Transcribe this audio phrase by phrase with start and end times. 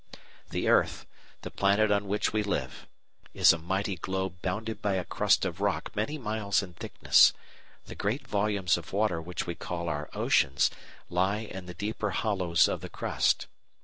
[0.49, 1.05] The Earth,
[1.43, 2.87] the planet on which we live,
[3.35, 7.33] is a mighty globe bounded by a crust of rock many miles in thickness;
[7.85, 10.71] the great volumes of water which we call our oceans
[11.07, 13.45] lie in the deeper hollows of the crust.